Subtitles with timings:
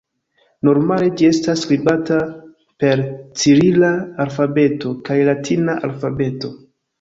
[0.67, 2.17] Normale ĝi estas skribata
[2.85, 3.03] per
[3.43, 3.93] cirila
[4.27, 6.53] alfabeto kaj latina alfabeto.